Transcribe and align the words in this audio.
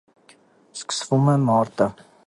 Սկսվում 0.79 1.31
է 1.35 1.37
մարտը։ 1.47 1.91